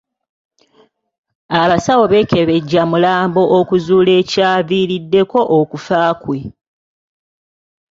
Abasawo 1.61 2.03
beekebejja 2.11 2.81
mulambo 2.91 3.41
okuzuula 3.59 4.11
ekyaviiriddeko 4.21 5.39
okufa 5.59 5.99
kwe. 6.21 6.39